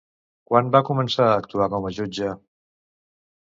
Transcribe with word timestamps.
Quan 0.51 0.71
va 0.75 0.81
començar 0.87 1.27
a 1.27 1.35
actuar 1.43 1.69
com 1.75 1.87
a 1.89 1.93
jutge? 2.01 2.33